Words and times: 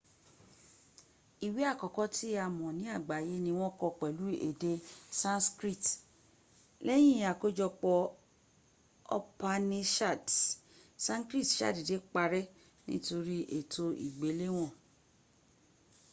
iwe 1.47 1.61
akọkọ 1.71 2.03
ti 2.15 2.27
a 2.43 2.45
mọ 2.57 2.65
ni 2.77 2.85
agbaye 2.95 3.35
ni 3.45 3.51
wọn 3.59 3.75
kọ 3.79 3.87
pẹlu 3.99 4.25
ede 4.47 4.71
sanskrit 5.21 5.83
lẹyin 6.87 7.21
akojọpọ 7.31 7.91
upanishads 9.17 10.35
sanskrit 11.05 11.47
sadede 11.57 11.95
parẹ 12.13 12.41
nitori 12.87 13.37
eto 13.59 13.85
igbelewon 14.05 14.71